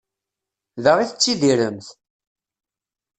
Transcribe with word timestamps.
Da 0.83 0.93
i 1.03 1.05
tettidiremt? 1.09 1.87